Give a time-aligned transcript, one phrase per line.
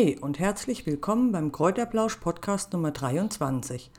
[0.00, 3.90] Hey und herzlich willkommen beim Kräuterplausch Podcast Nummer 23.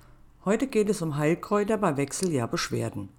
[0.46, 3.10] Heute geht es um Heilkräuter bei Wechseljahrbeschwerden.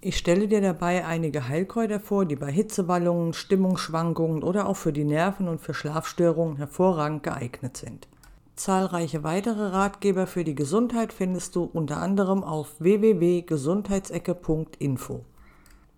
[0.00, 5.02] Ich stelle dir dabei einige Heilkräuter vor, die bei Hitzewallungen, Stimmungsschwankungen oder auch für die
[5.02, 8.06] Nerven und für Schlafstörungen hervorragend geeignet sind.
[8.54, 15.24] Zahlreiche weitere Ratgeber für die Gesundheit findest du unter anderem auf www.gesundheitsecke.info.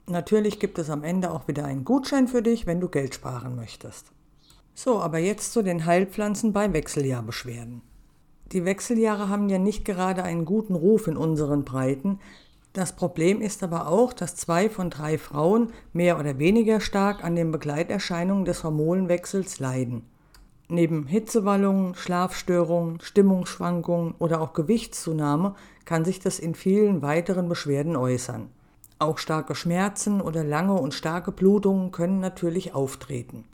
[0.06, 3.54] Natürlich gibt es am Ende auch wieder einen Gutschein für dich, wenn du Geld sparen
[3.54, 4.12] möchtest.
[4.74, 7.82] So, aber jetzt zu den Heilpflanzen bei Wechseljahrbeschwerden.
[8.52, 12.20] Die Wechseljahre haben ja nicht gerade einen guten Ruf in unseren Breiten.
[12.72, 17.36] Das Problem ist aber auch, dass zwei von drei Frauen mehr oder weniger stark an
[17.36, 20.02] den Begleiterscheinungen des Hormonwechsels leiden.
[20.68, 25.54] Neben Hitzewallungen, Schlafstörungen, Stimmungsschwankungen oder auch Gewichtszunahme
[25.84, 28.48] kann sich das in vielen weiteren Beschwerden äußern.
[28.98, 33.44] Auch starke Schmerzen oder lange und starke Blutungen können natürlich auftreten.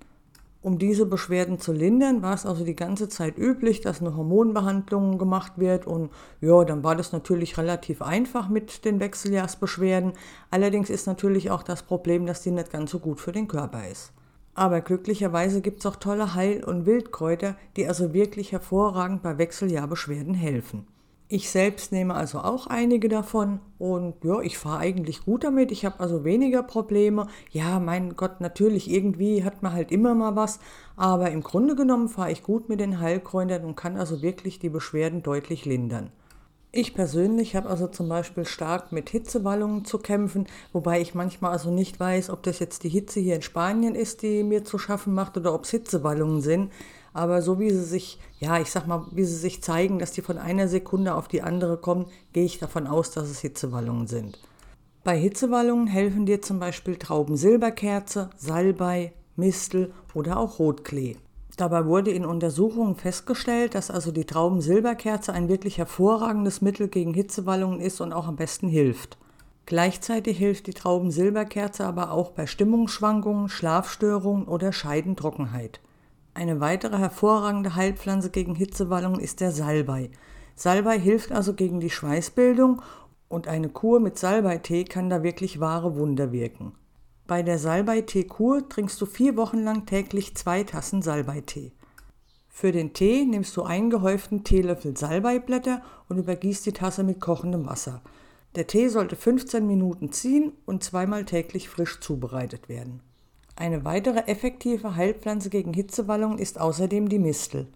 [0.61, 5.17] Um diese Beschwerden zu lindern, war es also die ganze Zeit üblich, dass eine Hormonbehandlung
[5.17, 5.87] gemacht wird.
[5.87, 10.15] Und ja, dann war das natürlich relativ einfach mit den Wechseljahrsbeschwerden.
[10.51, 13.89] Allerdings ist natürlich auch das Problem, dass die nicht ganz so gut für den Körper
[13.89, 14.13] ist.
[14.55, 20.35] Aber glücklicherweise gibt es auch tolle Heil- und Wildkräuter, die also wirklich hervorragend bei Wechseljahrbeschwerden
[20.35, 20.89] helfen.
[21.31, 25.71] Ich selbst nehme also auch einige davon und ja, ich fahre eigentlich gut damit.
[25.71, 27.27] Ich habe also weniger Probleme.
[27.51, 30.59] Ja, mein Gott, natürlich, irgendwie hat man halt immer mal was,
[30.97, 34.71] aber im Grunde genommen fahre ich gut mit den Heilkräutern und kann also wirklich die
[34.71, 36.13] Beschwerden deutlich lindern.
[36.73, 41.71] Ich persönlich habe also zum Beispiel stark mit Hitzewallungen zu kämpfen, wobei ich manchmal also
[41.71, 45.13] nicht weiß, ob das jetzt die Hitze hier in Spanien ist, die mir zu schaffen
[45.13, 46.71] macht, oder ob es Hitzewallungen sind.
[47.13, 50.23] Aber so wie sie sich, ja, ich sag mal, wie sie sich zeigen, dass die
[50.23, 54.39] von einer Sekunde auf die andere kommen, gehe ich davon aus, dass es Hitzewallungen sind.
[55.05, 61.17] Bei Hitzewallungen helfen dir zum Beispiel Traubensilberkerze, Salbei, Mistel oder auch Rotklee.
[61.57, 67.81] Dabei wurde in Untersuchungen festgestellt, dass also die Traubensilberkerze ein wirklich hervorragendes Mittel gegen Hitzewallungen
[67.81, 69.19] ist und auch am besten hilft.
[69.67, 75.81] Gleichzeitig hilft die Traubensilberkerze aber auch bei Stimmungsschwankungen, Schlafstörungen oder Scheidentrockenheit.
[76.39, 80.09] Eine weitere hervorragende Heilpflanze gegen Hitzewallungen ist der Salbei.
[80.55, 82.81] Salbei hilft also gegen die Schweißbildung
[83.27, 86.77] und eine Kur mit Salbeitee kann da wirklich wahre Wunder wirken.
[87.27, 91.73] Bei der Salbeitee-Kur trinkst du vier Wochen lang täglich zwei Tassen Salbeitee.
[92.49, 97.67] Für den Tee nimmst du einen gehäuften Teelöffel Salbeiblätter und übergießt die Tasse mit kochendem
[97.67, 98.01] Wasser.
[98.55, 103.03] Der Tee sollte 15 Minuten ziehen und zweimal täglich frisch zubereitet werden.
[103.59, 107.67] Eine weitere effektive Heilpflanze gegen Hitzewallungen ist außerdem die Mistel.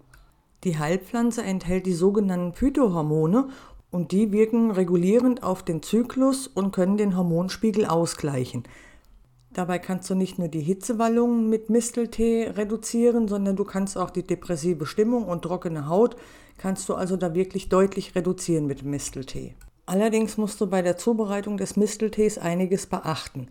[0.62, 3.48] Die Heilpflanze enthält die sogenannten Phytohormone
[3.91, 8.62] und die wirken regulierend auf den Zyklus und können den Hormonspiegel ausgleichen.
[9.54, 14.25] Dabei kannst du nicht nur die Hitzewallungen mit Misteltee reduzieren, sondern du kannst auch die
[14.25, 16.14] depressive Stimmung und trockene Haut,
[16.59, 19.56] kannst du also da wirklich deutlich reduzieren mit Misteltee.
[19.87, 23.49] Allerdings musst du bei der Zubereitung des Misteltees einiges beachten.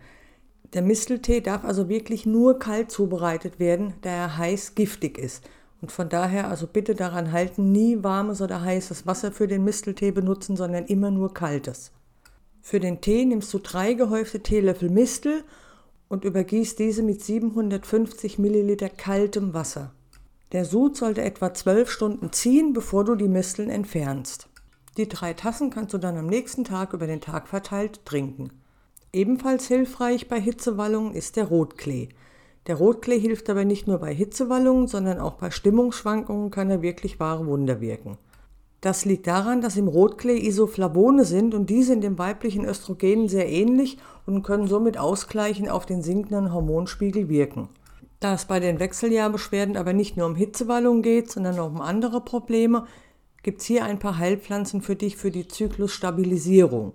[0.74, 5.44] Der Misteltee darf also wirklich nur kalt zubereitet werden, da er heiß giftig ist.
[5.82, 10.12] Und von daher also bitte daran halten, nie warmes oder heißes Wasser für den Misteltee
[10.12, 11.92] benutzen, sondern immer nur kaltes.
[12.62, 15.44] Für den Tee nimmst du drei gehäufte Teelöffel Mistel
[16.08, 19.92] und übergießt diese mit 750 Milliliter kaltem Wasser.
[20.52, 24.48] Der Sud sollte etwa 12 Stunden ziehen, bevor du die Misteln entfernst.
[24.98, 28.52] Die drei Tassen kannst du dann am nächsten Tag über den Tag verteilt trinken.
[29.14, 32.08] Ebenfalls hilfreich bei Hitzewallungen ist der Rotklee.
[32.68, 37.20] Der Rotklee hilft aber nicht nur bei Hitzewallungen, sondern auch bei Stimmungsschwankungen kann er wirklich
[37.20, 38.18] wahre Wunder wirken.
[38.80, 43.50] Das liegt daran, dass im Rotklee Isoflavone sind und die sind dem weiblichen Östrogenen sehr
[43.50, 47.68] ähnlich und können somit ausgleichend auf den sinkenden Hormonspiegel wirken.
[48.22, 52.22] Da es bei den Wechseljahrbeschwerden aber nicht nur um Hitzewallungen geht, sondern auch um andere
[52.22, 52.86] Probleme,
[53.44, 56.94] gibt es hier ein paar Heilpflanzen für dich für die Zyklusstabilisierung.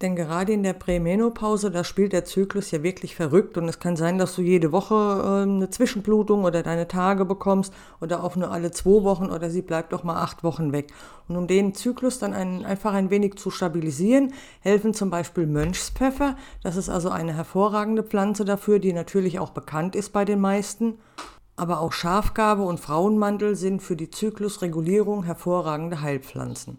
[0.00, 3.96] Denn gerade in der Prämenopause, da spielt der Zyklus ja wirklich verrückt und es kann
[3.96, 8.52] sein, dass du jede Woche äh, eine Zwischenblutung oder deine Tage bekommst oder auch nur
[8.52, 10.92] alle zwei Wochen oder sie bleibt doch mal acht Wochen weg.
[11.26, 16.36] Und um den Zyklus dann ein, einfach ein wenig zu stabilisieren, helfen zum Beispiel Mönchspfeffer.
[16.62, 20.98] Das ist also eine hervorragende Pflanze dafür, die natürlich auch bekannt ist bei den meisten.
[21.56, 26.78] Aber auch Schafgabe und Frauenmantel sind für die Zyklusregulierung hervorragende Heilpflanzen.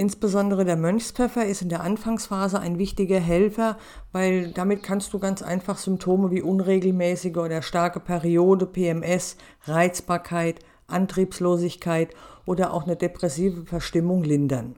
[0.00, 3.76] Insbesondere der Mönchspfeffer ist in der Anfangsphase ein wichtiger Helfer,
[4.12, 12.14] weil damit kannst du ganz einfach Symptome wie unregelmäßige oder starke Periode, PMS, Reizbarkeit, Antriebslosigkeit
[12.46, 14.76] oder auch eine depressive Verstimmung lindern.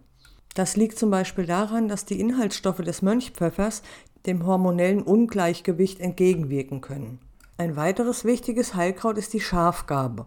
[0.56, 3.84] Das liegt zum Beispiel daran, dass die Inhaltsstoffe des Mönchpfeffers
[4.26, 7.20] dem hormonellen Ungleichgewicht entgegenwirken können.
[7.58, 10.26] Ein weiteres wichtiges Heilkraut ist die Schafgabe.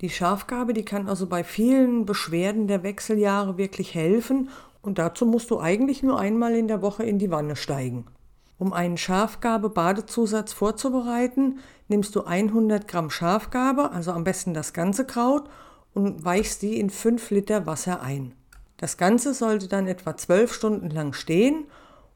[0.00, 4.50] Die Schafgabe, die kann also bei vielen Beschwerden der Wechseljahre wirklich helfen
[4.82, 8.06] und dazu musst du eigentlich nur einmal in der Woche in die Wanne steigen.
[8.58, 11.58] Um einen Schafgabe-Badezusatz vorzubereiten,
[11.88, 15.48] nimmst du 100 Gramm Schafgabe, also am besten das ganze Kraut,
[15.92, 18.34] und weichst die in 5 Liter Wasser ein.
[18.76, 21.64] Das Ganze sollte dann etwa 12 Stunden lang stehen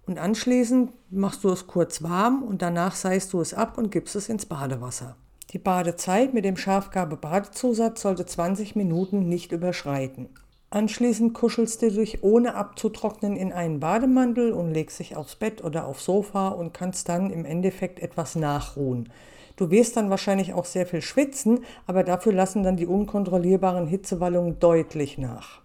[0.06, 4.17] und anschließend machst du es kurz warm und danach seist du es ab und gibst
[4.17, 5.17] es ins Badewasser.
[5.52, 10.29] Die Badezeit mit dem Schafgabe-Badezusatz sollte 20 Minuten nicht überschreiten.
[10.70, 15.87] Anschließend kuschelst du dich ohne abzutrocknen in einen Bademantel und legst dich aufs Bett oder
[15.87, 19.08] aufs Sofa und kannst dann im Endeffekt etwas nachruhen.
[19.56, 24.61] Du wirst dann wahrscheinlich auch sehr viel schwitzen, aber dafür lassen dann die unkontrollierbaren Hitzewallungen
[24.61, 25.62] deutlich nach.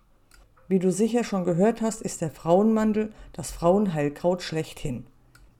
[0.67, 5.05] Wie du sicher schon gehört hast, ist der Frauenmantel das Frauenheilkraut schlechthin.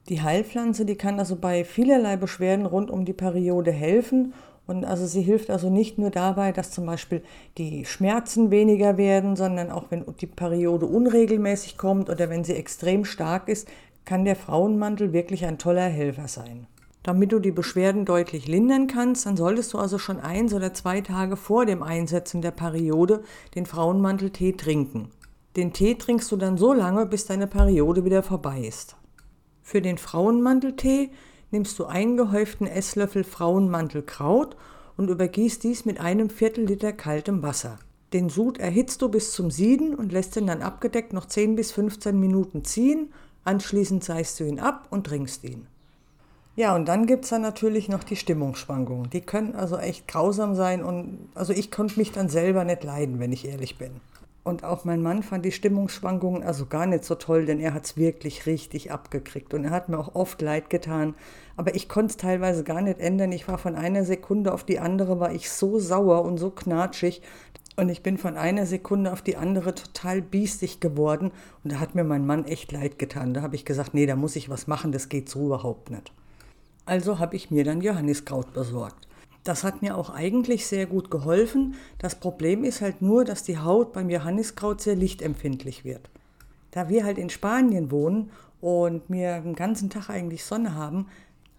[0.09, 4.33] Die Heilpflanze, die kann also bei vielerlei Beschwerden rund um die Periode helfen.
[4.67, 7.23] Und also sie hilft also nicht nur dabei, dass zum Beispiel
[7.57, 13.05] die Schmerzen weniger werden, sondern auch wenn die Periode unregelmäßig kommt oder wenn sie extrem
[13.05, 13.67] stark ist,
[14.05, 16.67] kann der Frauenmantel wirklich ein toller Helfer sein.
[17.01, 21.01] Damit du die Beschwerden deutlich lindern kannst, dann solltest du also schon eins oder zwei
[21.01, 23.23] Tage vor dem Einsetzen der Periode
[23.53, 25.09] den Frauenmanteltee trinken.
[25.55, 28.95] Den Tee trinkst du dann so lange, bis deine Periode wieder vorbei ist.
[29.67, 31.09] Für den Frauenmanteltee
[31.49, 34.55] nimmst du einen gehäuften Esslöffel Frauenmantelkraut
[34.95, 37.79] und übergießt dies mit einem Viertel Liter kaltem Wasser.
[38.13, 41.71] Den Sud erhitzt du bis zum Sieden und lässt ihn dann abgedeckt noch 10 bis
[41.71, 43.11] 15 Minuten ziehen.
[43.43, 45.65] Anschließend seist du ihn ab und trinkst ihn.
[46.55, 49.09] Ja, und dann gibt es dann natürlich noch die Stimmungsschwankungen.
[49.09, 53.19] Die können also echt grausam sein und also ich konnte mich dann selber nicht leiden,
[53.19, 53.99] wenn ich ehrlich bin.
[54.45, 57.85] Und auch mein Mann fand die Stimmungsschwankungen also gar nicht so toll, denn er hat
[57.85, 59.55] es wirklich richtig abgekriegt.
[59.55, 61.15] Und er hat mir auch oft leid getan.
[61.57, 63.31] Aber ich konnte es teilweise gar nicht ändern.
[63.31, 67.23] Ich war von einer Sekunde auf die andere, war ich so sauer und so knatschig.
[67.75, 71.31] Und ich bin von einer Sekunde auf die andere total biestig geworden.
[71.63, 73.33] Und da hat mir mein Mann echt leid getan.
[73.33, 76.13] Da habe ich gesagt, nee, da muss ich was machen, das geht so überhaupt nicht.
[76.85, 79.07] Also habe ich mir dann Johanniskraut besorgt.
[79.45, 81.75] Das hat mir auch eigentlich sehr gut geholfen.
[81.99, 86.09] Das Problem ist halt nur, dass die Haut beim Johanniskraut sehr lichtempfindlich wird.
[86.71, 91.05] Da wir halt in Spanien wohnen und wir den ganzen Tag eigentlich Sonne haben,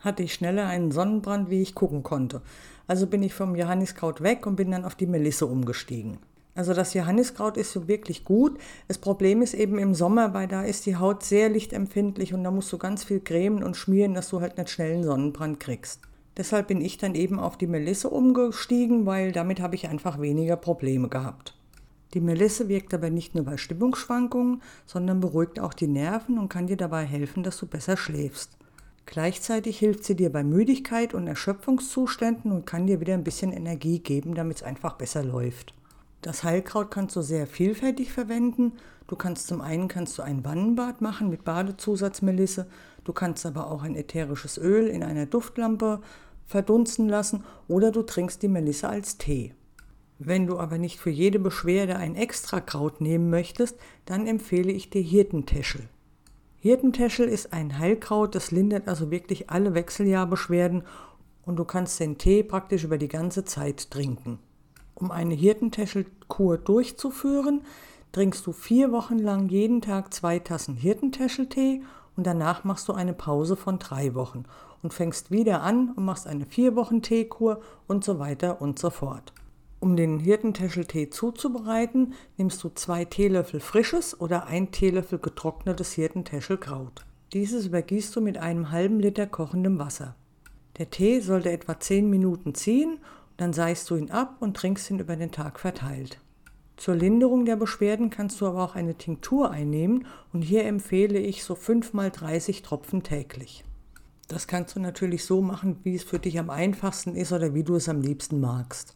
[0.00, 2.42] hatte ich schneller einen Sonnenbrand, wie ich gucken konnte.
[2.88, 6.18] Also bin ich vom Johanniskraut weg und bin dann auf die Melisse umgestiegen.
[6.56, 8.58] Also das Johanniskraut ist so wirklich gut.
[8.88, 12.50] Das Problem ist eben im Sommer, weil da ist die Haut sehr lichtempfindlich und da
[12.50, 16.00] musst du ganz viel cremen und schmieren, dass du halt nicht schnell einen Sonnenbrand kriegst.
[16.36, 20.56] Deshalb bin ich dann eben auf die Melisse umgestiegen, weil damit habe ich einfach weniger
[20.56, 21.54] Probleme gehabt.
[22.14, 26.66] Die Melisse wirkt aber nicht nur bei Stimmungsschwankungen, sondern beruhigt auch die Nerven und kann
[26.66, 28.56] dir dabei helfen, dass du besser schläfst.
[29.06, 34.00] Gleichzeitig hilft sie dir bei Müdigkeit und Erschöpfungszuständen und kann dir wieder ein bisschen Energie
[34.00, 35.74] geben, damit es einfach besser läuft.
[36.22, 38.72] Das Heilkraut kannst du sehr vielfältig verwenden.
[39.06, 42.66] Du kannst zum einen kannst du ein Wannenbad machen mit Badezusatzmelisse.
[43.04, 46.00] Du kannst aber auch ein ätherisches Öl in einer Duftlampe
[46.46, 49.54] verdunsten lassen oder du trinkst die Melisse als Tee.
[50.18, 53.76] Wenn du aber nicht für jede Beschwerde ein Extrakraut nehmen möchtest,
[54.06, 55.88] dann empfehle ich dir Hirtentäschel.
[56.58, 60.84] Hirtentäschel ist ein Heilkraut, das lindert also wirklich alle Wechseljahrbeschwerden
[61.44, 64.38] und du kannst den Tee praktisch über die ganze Zeit trinken.
[64.94, 67.60] Um eine Hirtentäschelkur durchzuführen,
[68.12, 71.82] trinkst du vier Wochen lang jeden Tag zwei Tassen Hirtentäscheltee
[72.16, 74.44] und danach machst du eine Pause von drei Wochen
[74.82, 78.90] und fängst wieder an und machst eine vier Wochen Teekur und so weiter und so
[78.90, 79.32] fort.
[79.78, 87.04] Um den Hirtentäscheltee zuzubereiten, nimmst du zwei Teelöffel frisches oder ein Teelöffel getrocknetes Hirtentäschelkraut.
[87.32, 90.14] Dieses übergießt du mit einem halben Liter kochendem Wasser.
[90.78, 92.98] Der Tee sollte etwa 10 Minuten ziehen,
[93.36, 96.18] dann seist du ihn ab und trinkst ihn über den Tag verteilt.
[96.76, 101.42] Zur Linderung der Beschwerden kannst du aber auch eine Tinktur einnehmen und hier empfehle ich
[101.42, 103.64] so 5 mal 30 Tropfen täglich.
[104.28, 107.62] Das kannst du natürlich so machen, wie es für dich am einfachsten ist oder wie
[107.64, 108.94] du es am liebsten magst.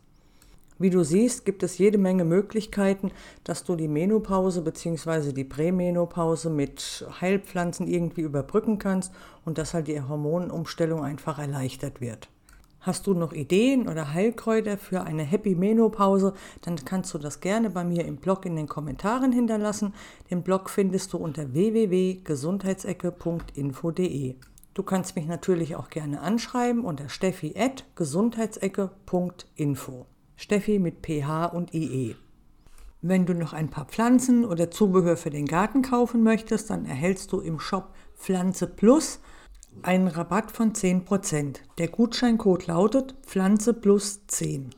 [0.78, 3.12] Wie du siehst, gibt es jede Menge Möglichkeiten,
[3.44, 5.32] dass du die Menopause bzw.
[5.32, 9.12] die Prämenopause mit Heilpflanzen irgendwie überbrücken kannst
[9.44, 12.30] und dass halt die Hormonumstellung einfach erleichtert wird.
[12.80, 16.32] Hast du noch Ideen oder Heilkräuter für eine Happy Menopause,
[16.62, 19.92] dann kannst du das gerne bei mir im Blog in den Kommentaren hinterlassen.
[20.30, 24.36] Den Blog findest du unter www.gesundheitsecke.info.de.
[24.72, 30.06] Du kannst mich natürlich auch gerne anschreiben unter steffi.gesundheitsecke.info.
[30.36, 32.14] Steffi mit PH und IE.
[33.02, 37.30] Wenn du noch ein paar Pflanzen oder Zubehör für den Garten kaufen möchtest, dann erhältst
[37.32, 39.20] du im Shop Pflanze Plus
[39.82, 41.56] einen Rabatt von 10%.
[41.78, 44.70] Der Gutscheincode lautet Pflanze plus 10.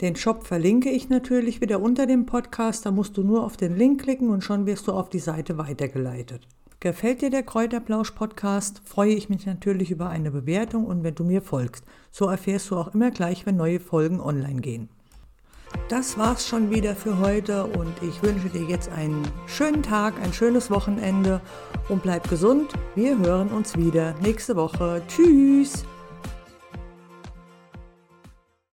[0.00, 2.84] Den Shop verlinke ich natürlich wieder unter dem Podcast.
[2.84, 5.56] Da musst du nur auf den Link klicken und schon wirst du auf die Seite
[5.56, 6.46] weitergeleitet.
[6.80, 11.40] Gefällt dir der Kräuterplausch-Podcast, freue ich mich natürlich über eine Bewertung und wenn du mir
[11.40, 11.84] folgst.
[12.10, 14.90] So erfährst du auch immer gleich, wenn neue Folgen online gehen.
[15.88, 20.32] Das war's schon wieder für heute und ich wünsche dir jetzt einen schönen Tag, ein
[20.32, 21.40] schönes Wochenende
[21.88, 22.72] und bleib gesund.
[22.96, 25.00] Wir hören uns wieder nächste Woche.
[25.06, 25.84] Tschüss!